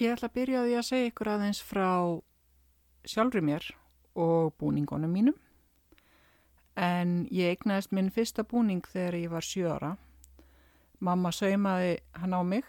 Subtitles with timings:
[0.00, 1.88] Ég ætla að byrja því að segja ykkur aðeins frá
[3.04, 3.66] sjálfri mér
[4.16, 5.36] og búningunum mínum.
[6.76, 9.92] En ég eignaðist minn fyrsta búning þegar ég var 7 ára.
[11.00, 12.64] Mamma saumaði hann á mig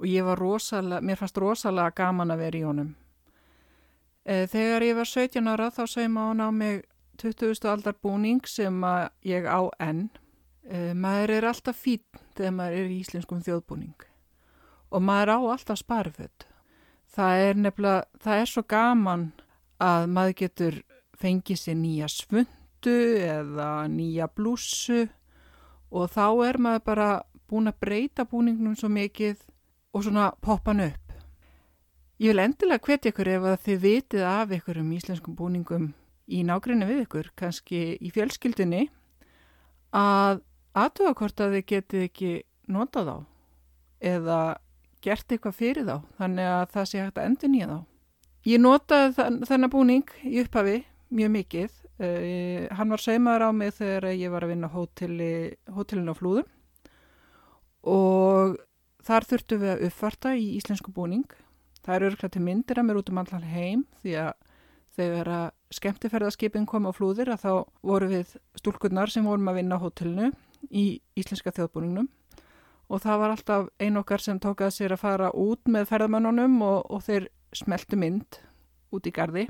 [0.00, 2.94] og ég var rosalega, mér fannst rosalega gaman að vera í honum.
[4.24, 6.84] Eh, þegar ég var 17 ára þá saumaði hann á mig
[7.20, 7.68] 20.
[7.68, 8.80] aldar búning sem
[9.28, 10.08] ég á enn.
[10.64, 12.00] Eh, maður er alltaf fín
[12.32, 14.09] þegar maður er í íslenskum þjóðbúning
[14.90, 16.46] og maður á alltaf sparföld.
[17.10, 19.24] Það er nefnilega, það er svo gaman
[19.82, 20.80] að maður getur
[21.20, 25.08] fengið sér nýja svundu eða nýja blússu
[25.90, 27.08] og þá er maður bara
[27.50, 29.40] búin að breyta búningnum svo mikið
[29.92, 31.06] og svona poppan upp.
[32.20, 35.90] Ég vil endilega hvetja ykkur ef að þið vitið af ykkur um íslenskum búningum
[36.30, 38.84] í nágrinni við ykkur, kannski í fjölskyldinni,
[39.96, 40.42] að
[40.78, 42.32] aðtöða hvort að þið getið ekki
[42.70, 43.18] notað á
[44.00, 44.40] eða
[45.04, 47.78] gert eitthvað fyrir þá, þannig að það sé hægt að endur nýja þá.
[48.48, 50.78] Ég notaði þann, þennan búning í upphafi
[51.12, 51.76] mjög mikið.
[52.00, 55.32] Uh, hann var saumaður á mig þegar ég var að vinna hóteli,
[55.68, 56.46] hótelinu á flúðum
[57.90, 58.54] og
[59.04, 61.26] þar þurftum við að uppvarta í íslensku búning.
[61.84, 64.32] Það eru örkla til myndir að mér út um allar heim því að
[64.96, 67.52] þegar að skemmtiferðarskipin kom á flúðir að þá
[67.86, 70.30] voru við stúlkunnar sem vorum að vinna á hótelinu
[70.68, 72.08] í íslenska þjóðbúningnum
[72.90, 76.78] og það var alltaf ein okkar sem tókaði sér að fara út með ferðamannunum og,
[76.90, 78.40] og þeir smeltu mynd
[78.90, 79.46] út í gardi.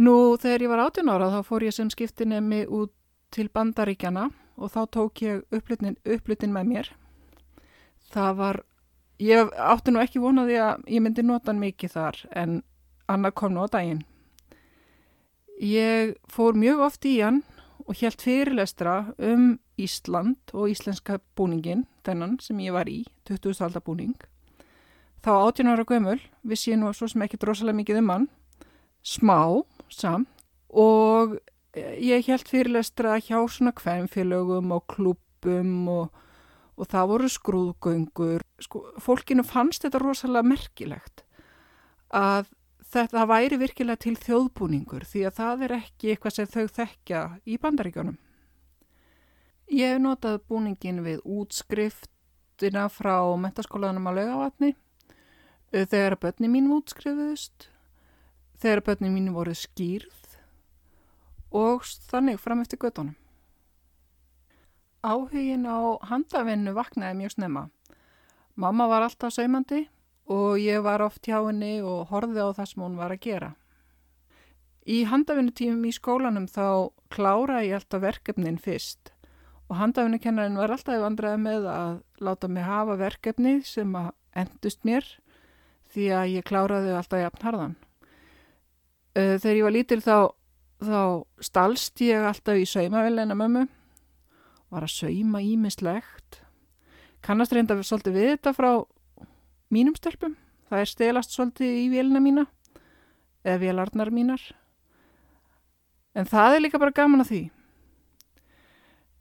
[0.00, 2.92] Nú þegar ég var 18 ára þá fór ég sem skiptinemi út
[3.32, 4.28] til bandaríkjana
[4.60, 6.90] og þá tók ég upplutin, upplutin með mér.
[8.12, 8.60] Það var,
[9.22, 12.60] ég átti nú ekki vonaði að ég myndi nota hann mikið þar en
[13.10, 14.04] annað kom nú á daginn.
[15.60, 17.42] Ég fór mjög oft í hann
[17.86, 23.62] og helt fyrirlestra um Ísland og íslenska búningin, þennan sem ég var í, 20.
[23.66, 24.16] aldar búning.
[25.20, 28.28] Þá 18 ára gömul, vissi ég nú svo sem ekki drosalega mikið um hann,
[29.04, 29.40] smá
[29.92, 30.28] samt
[30.70, 31.38] og
[31.76, 36.22] ég helt fyrirlestra hjá svona kvænfélögum og klubum og,
[36.76, 38.44] og það voru skrúðgöngur.
[38.60, 41.24] Sko, fólkinu fannst þetta rosalega merkilegt
[42.10, 42.50] að
[42.90, 47.58] þetta væri virkilega til þjóðbúningur því að það er ekki eitthvað sem þau þekkja í
[47.62, 48.18] bandaríkjónum.
[49.70, 54.72] Ég hef notað búningin við útskriftina frá mentaskólanum á laugavatni
[55.70, 57.68] þegar börni mín útskrifuðust,
[58.58, 60.34] þegar börni mín voru skýrð
[61.54, 63.14] og þannig fram eftir göttunum.
[65.06, 67.64] Áhugin á handavinnu vaknaði mjög snemma.
[68.58, 69.84] Mamma var alltaf saumandi
[70.26, 73.54] og ég var oft hjá henni og horfið á það sem hún var að gera.
[74.82, 79.14] Í handafinnutímum í skólanum þá klára ég alltaf verkefnin fyrst
[79.70, 81.92] og handafinnukennarinn var alltaf í vandræði með að
[82.26, 84.10] láta mig hafa verkefni sem að
[84.42, 85.06] endust mér
[85.94, 87.76] því að ég kláraði alltaf jafn harðan.
[89.14, 90.16] Þegar ég var lítil þá,
[90.82, 91.02] þá
[91.42, 93.66] stalst ég alltaf í saumavelina mömmu,
[94.70, 96.40] var að sauma ímislegt,
[97.26, 98.70] kannast reynda svolítið við þetta frá
[99.70, 100.36] mínum stelpum.
[100.70, 102.46] Það er stelast svolítið í vélina mína
[103.42, 104.42] eða vélarnar mínar.
[106.14, 107.42] En það er líka bara gaman að því.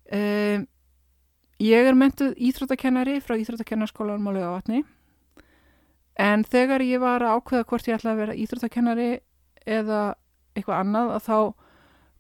[0.10, 0.66] Um,
[1.62, 4.84] ég er mentuð íþróttakennari frá Íþróttakennarskólanum á Laugavatni
[6.20, 9.10] en þegar ég var að ákveða hvort ég ætla að vera íþróttakennari
[9.70, 10.02] eða
[10.56, 11.38] eitthvað annað að þá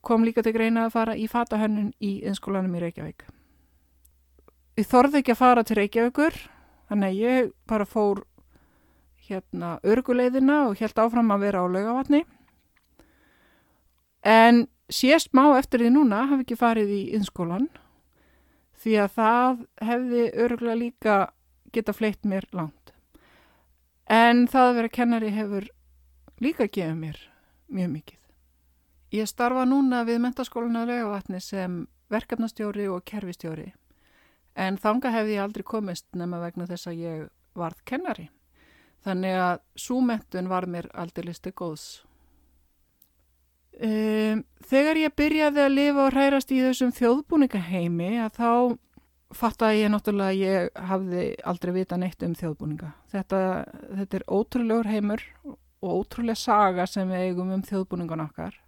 [0.05, 3.25] kom líka til greina að fara í fatahönnun í innskólanum í Reykjavík.
[4.79, 6.37] Ég þorði ekki að fara til Reykjavíkur
[6.89, 8.23] Þannig að ég bara fór
[9.29, 12.23] hérna örguleiðina og held áfram að vera á laugavatni.
[14.25, 17.67] En sést má eftir því núna hafi ekki farið í innskólan
[18.79, 21.17] því að það hefði örgulega líka
[21.73, 22.93] geta fleitt mér langt.
[24.09, 25.67] En það að vera kennari hefur
[26.41, 27.19] líka gefið mér
[27.69, 28.19] mjög mikið.
[29.13, 33.71] Ég starfa núna við mentaskólinu á laugavatni sem verkefnastjóri og kerfistjóri
[34.59, 37.25] en þanga hefði ég aldrei komist nema vegna þess að ég
[37.57, 38.29] varð kennari.
[39.05, 42.01] Þannig að súmentun var mér aldrei listi góðs.
[43.79, 48.51] Um, þegar ég byrjaði að lifa og hrærast í þessum þjóðbúningaheimi að þá
[49.39, 52.91] fattaði ég náttúrulega að ég hafði aldrei vita neitt um þjóðbúninga.
[53.13, 53.41] Þetta,
[54.01, 58.59] þetta er ótrúlegur heimur og ótrúlega saga sem við eigum um þjóðbúningan okkar.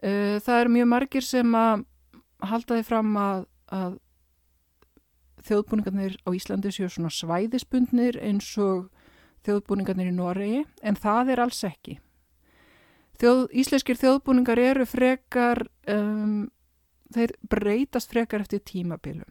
[0.00, 1.84] Uh, það eru mjög margir sem að
[2.40, 3.46] halda því fram að,
[3.76, 3.98] að
[5.50, 8.88] þjóðbúningarnir á Íslandi séu svona svæðisbundnir eins og
[9.44, 12.00] þjóðbúningarnir í Noregi en það er alls ekki.
[13.20, 16.48] Þjóð, íslenskir þjóðbúningar eru frekar, um,
[17.12, 19.28] þeir breytast frekar eftir tímabilum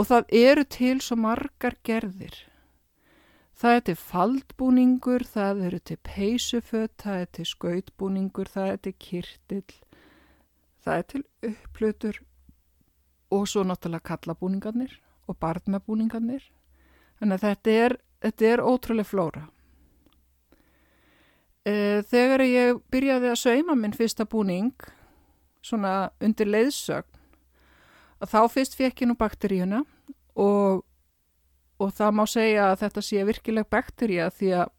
[0.00, 2.36] og það eru til svo margar gerðir.
[3.60, 8.94] Það er til faldbúningur, það eru til peysuföt, það er til skautbúningur, það er til
[9.04, 9.74] kirtill,
[10.80, 12.22] það er til upplutur
[13.30, 14.96] og svo náttúrulega kallabúningarnir
[15.28, 16.46] og barnabúningarnir.
[17.20, 19.44] Þannig að þetta er, þetta er ótrúlega flóra.
[21.68, 24.72] E, þegar ég byrjaði að sauma minn fyrsta búning,
[25.60, 27.18] svona undir leiðsögn,
[28.24, 29.82] þá fyrst fekk ég nú bakteríuna
[30.40, 30.82] og,
[31.80, 34.76] og það má segja að þetta sé virkileg bakteríja því að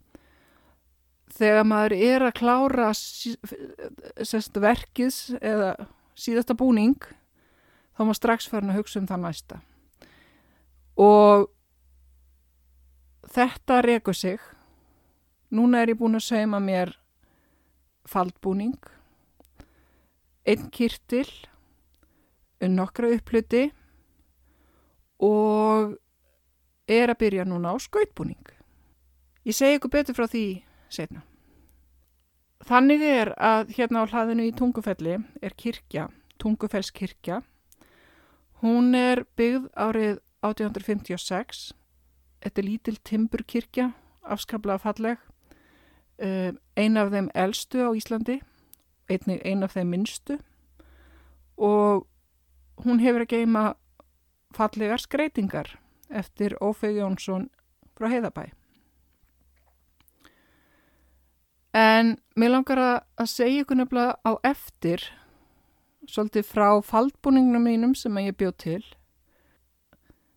[1.31, 5.74] þegar maður er að klára sest, verkis eða
[6.18, 6.98] síðasta búning
[7.95, 9.60] þá má strax farin að hugsa um það næsta.
[11.01, 11.48] Og
[13.31, 14.42] þetta rekur sig
[15.51, 16.95] núna er ég búin að sauma mér
[18.07, 18.80] faldbúning
[20.48, 21.27] einn kyrtil
[22.62, 23.68] um nokkra uppluti
[25.21, 25.98] og
[26.89, 28.42] er að byrja núna á skautbúning.
[29.45, 30.45] Ég segi ykkur betur frá því
[30.92, 31.24] setna.
[32.62, 36.09] Þannig er að hérna á hlaðinu í Tungufelli er kirkja,
[36.42, 37.42] Tungufellskirkja.
[38.62, 41.71] Hún er byggð árið 1856.
[42.42, 43.88] Þetta er lítil timburkirkja,
[44.21, 45.31] afskaplega falleg.
[46.21, 48.35] Eh, ein af þeim eldstu á Íslandi,
[49.09, 50.35] einnig ein af þeim minnstu
[51.57, 52.06] og
[52.85, 53.63] hún hefur að geima
[54.53, 55.71] fallegar skreitingar
[56.09, 57.47] eftir Ófeig Jónsson
[57.97, 58.51] frá Heiðabæ.
[61.73, 65.07] En mér langar að segja ykkur nefnilega á eftir,
[66.06, 68.83] svolítið frá faldbúningnum mínum sem ég bjóð til.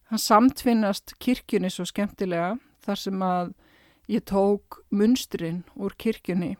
[0.08, 2.54] Hann samtvinnast kirkjunni svo skemmtilega
[2.86, 3.52] þar sem að
[4.08, 6.54] ég tók munstrin úr kirkjunni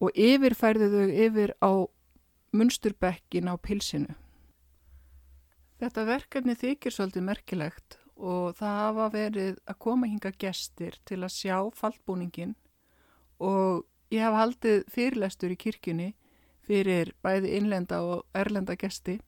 [0.00, 1.72] og yfirfærði þau yfir á
[2.56, 4.14] munsturbekkin á pilsinu.
[5.80, 11.36] Þetta verkefni þykir svolítið merkilegt og það hafa verið að koma hinga gestir til að
[11.36, 12.56] sjá fallbúningin
[13.40, 16.10] og ég hafa haldið fyrirlestur í kirkjunni
[16.66, 19.20] fyrir bæði innlenda og erlenda gesti.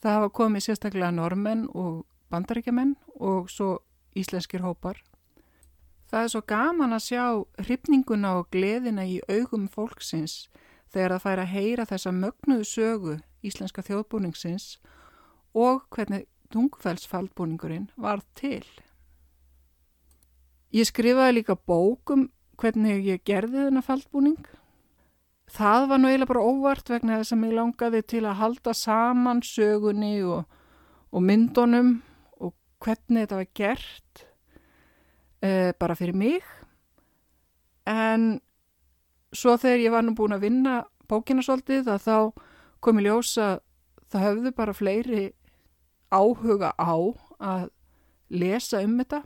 [0.00, 3.78] Það hafa komið sérstaklega normenn og bandaríkjaman og svo
[4.16, 5.02] íslenskir hópar.
[6.08, 7.24] Það er svo gaman að sjá
[7.60, 10.46] hrifninguna og gleðina í augum fólksins
[10.88, 14.78] þegar það fær að heyra þessa mögnuðu sögu íslenska þjóðbúningsins
[15.52, 16.24] og hvernig
[16.54, 18.64] tungfellsfaldbúningurinn var til.
[20.72, 22.30] Ég skrifaði líka bókum
[22.60, 24.40] hvernig ég gerði þennan faldbúning.
[25.48, 29.44] Það var nú eiginlega bara óvart vegna þess að mér langaði til að halda saman
[29.44, 30.48] sögunni og,
[31.12, 31.94] og myndunum
[32.40, 32.52] og
[32.84, 34.27] hvernig þetta var gert
[35.42, 36.44] e, bara fyrir mig.
[37.88, 38.40] En
[39.32, 40.76] svo þegar ég var nú búin að vinna
[41.08, 42.16] bókina svolítið að þá
[42.84, 43.48] kom ég ljósa
[44.12, 45.24] það höfðu bara fleiri
[46.12, 46.96] áhuga á
[47.38, 47.68] að
[48.32, 49.22] lesa um þetta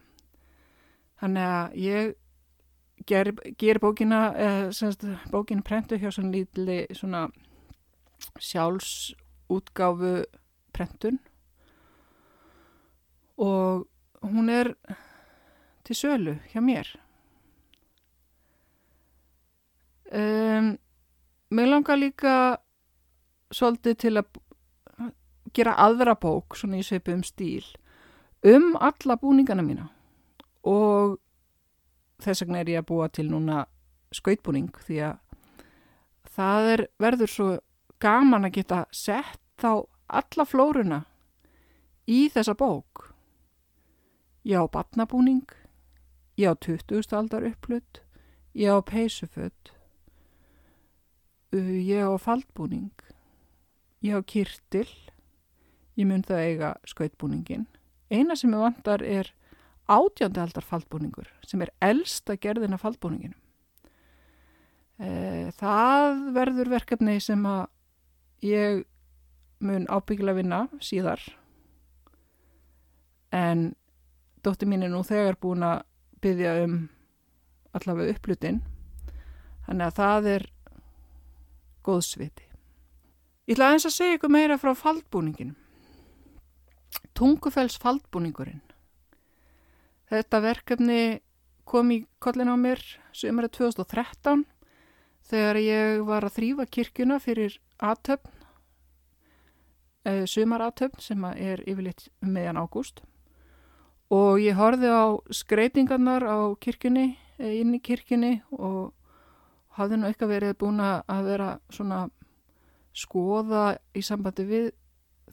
[1.22, 2.14] þannig að ég
[3.06, 4.70] ger, ger bókina eh,
[5.30, 7.28] bókina prentu hjá svona lítili svona
[8.38, 10.22] sjálfsútgáfu
[10.74, 11.18] prentun
[13.38, 13.88] og
[14.22, 14.74] hún er
[15.84, 16.88] til sölu hjá mér.
[20.12, 20.78] Um,
[21.52, 22.56] Mér langar líka
[23.52, 24.38] svolítið til að
[25.52, 27.66] gera aðra bók svona í sveipu um stíl
[28.48, 29.90] um alla búningana mína.
[30.64, 31.18] Og
[32.24, 33.66] þess vegna er ég að búa til núna
[34.16, 35.20] skautbúning því að
[36.32, 37.48] það er, verður svo
[38.00, 41.02] gaman að geta sett þá alla flóruna
[42.08, 43.10] í þessa bók.
[44.48, 45.44] Ég á batnabúning
[46.40, 47.02] ég á 20.
[47.16, 48.02] aldar upplut
[48.52, 49.72] ég á peysuföld
[51.52, 52.92] ég á faldbúning
[54.00, 54.88] ég á kirtil
[55.96, 57.66] ég mun það eiga skautbúningin.
[58.12, 59.30] Eina sem ég vantar er
[59.90, 63.36] átjandi aldar faldbúningur sem er elsta gerðina faldbúninginu.
[65.02, 67.66] E, það verður verkefni sem að
[68.46, 68.82] ég
[69.62, 71.22] mun ábyggilega vinna síðar
[73.32, 73.72] en
[74.42, 75.84] dótti mín er nú þegar búin að
[76.22, 76.76] byggja um
[77.76, 78.60] allavega upplutin
[79.66, 80.46] þannig að það er
[81.86, 82.46] góðsviti.
[83.48, 85.56] Ég ætla aðeins að segja ykkur meira frá faldbúninginu.
[87.18, 88.62] Tungufells faldbúningurinn.
[90.12, 91.02] Þetta verkefni
[91.68, 92.82] kom í kollin á mér
[93.16, 94.44] sömurinn 2013
[95.30, 98.30] þegar ég var að þrýfa kirkuna fyrir aðtöfn,
[100.04, 103.02] eh, sömaraðtöfn sem er yfirleitt um meðan ágúst
[104.12, 108.92] og ég horfið á skreitingarnar á kirkjunni, eh, inn í kirkjunni og
[109.78, 112.04] hafði nú eitthvað verið búin að vera svona
[112.92, 114.72] skoða í sambandi við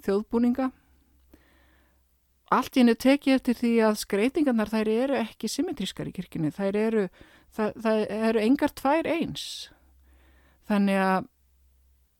[0.05, 0.71] þjóðbúninga
[2.53, 6.77] allt í hennu tekið eftir því að skreitingarnar þær eru ekki symmetrískar í kirkjunni, þær
[6.81, 7.03] eru,
[7.55, 9.43] það, það eru engar tvær eins.
[10.69, 11.27] Þannig að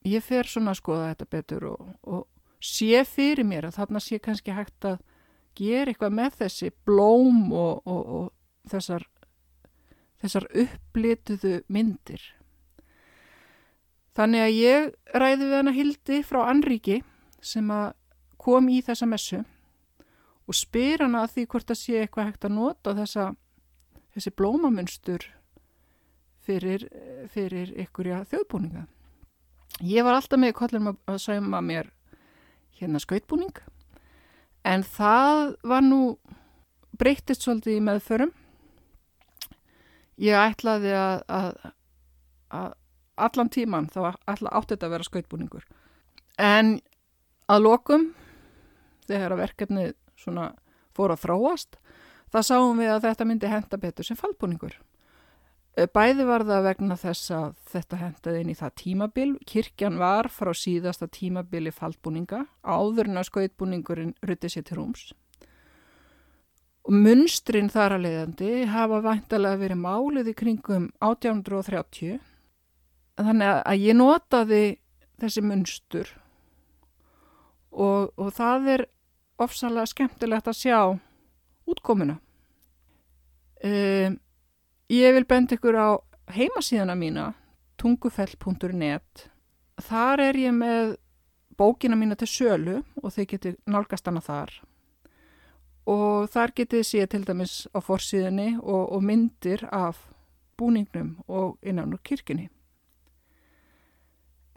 [0.10, 2.28] ég fer svona að skoða þetta betur og, og
[2.63, 5.00] sé fyrir mér að þarna sé kannski hægt að
[5.60, 9.06] gera eitthvað með þessi blóm og, og, og þessar,
[10.22, 12.24] þessar upplituðu myndir.
[14.18, 17.01] Þannig að ég ræði við hana Hildi frá Anríki
[17.39, 17.70] sem
[18.39, 19.44] kom í þessa messu
[20.50, 23.28] og spyr hana að því hvort að sé eitthvað hægt að nota þessa,
[24.16, 25.28] þessi blómamunstur
[26.44, 26.88] fyrir,
[27.30, 28.88] fyrir ykkurja þjóðbúninga.
[29.86, 31.92] Ég var alltaf með kollum að sauma mér
[32.80, 33.54] hérna skautbúning
[34.70, 36.02] en það var nú
[37.00, 38.32] breytist svolítið í meðförum.
[40.20, 41.52] Ég ætlaði að, að,
[42.52, 42.74] að
[43.20, 45.68] allan tíman þá ætla átti þetta að vera skautbúningur.
[46.40, 46.78] En
[47.50, 48.10] að lokum
[49.10, 50.52] þegar að verkefnið svona
[50.96, 51.80] fór að þróast,
[52.30, 54.76] það sáum við að þetta myndi henda betur sem fallbúningur.
[55.78, 59.30] Eh, bæði var það vegna þess að þetta hendaði inn í það tímabil.
[59.48, 65.10] Kirkjan var frá síðasta tímabili fallbúninga, áður en að skautbúningurinn rutti sér til rúms.
[66.90, 72.18] Munstrin þar að leiðandi hafa væntalega verið málið í kringum 1830.
[73.20, 74.64] Þannig að ég notaði
[75.20, 76.10] þessi munstur
[77.70, 78.86] og, og það er
[79.40, 80.80] ofsalega skemmtilegt að sjá
[81.70, 82.18] útkomuna.
[83.60, 84.18] Um,
[84.89, 85.89] ég vil benda ykkur á
[86.34, 87.34] heimasíðana mína,
[87.77, 89.29] tungufell.net.
[89.79, 90.98] Þar er ég með
[91.60, 94.51] bókina mína til sölu og þeir geti nálgast hana þar.
[95.89, 100.03] Og þar getið sé til dæmis á forsíðinni og, og myndir af
[100.60, 102.50] búningnum og innan úr kirkini.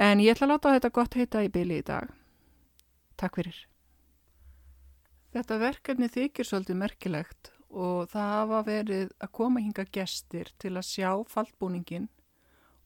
[0.02, 2.10] En ég ætla að láta þetta gott heita í byli í dag.
[3.20, 3.58] Takk fyrir.
[5.32, 10.88] Þetta verkefni þykir svolítið merkilegt og það hafa verið að koma hinga gestir til að
[10.88, 12.08] sjá fallbúningin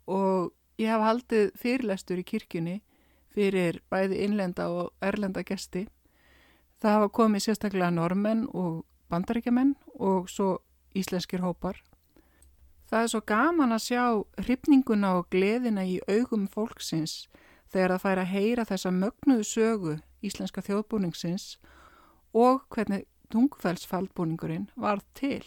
[0.07, 2.77] og ég hafa haldið fyrirlestur í kirkjunni
[3.35, 5.87] fyrir bæði innlenda og erlenda gesti.
[6.81, 10.61] Það hafa komið sérstaklega normenn og bandaríkjaman og svo
[10.97, 11.83] íslenskir hópar.
[12.87, 14.05] Það er svo gaman að sjá
[14.45, 17.27] hrifninguna og gleðina í augum fólksins
[17.73, 21.57] þegar það fær að heyra þessa mögnuðu sögu íslenska þjóðbúningsins
[22.37, 25.45] og hvernig tungfellsfaldbúningurinn var til.